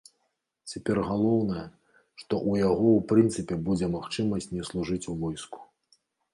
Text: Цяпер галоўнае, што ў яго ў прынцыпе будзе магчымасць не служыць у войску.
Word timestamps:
Цяпер 0.71 0.97
галоўнае, 1.09 1.65
што 2.21 2.33
ў 2.49 2.65
яго 2.69 2.87
ў 2.97 3.05
прынцыпе 3.13 3.55
будзе 3.71 3.93
магчымасць 3.97 4.53
не 4.59 4.63
служыць 4.73 5.03
у 5.15 5.19
войску. 5.25 5.59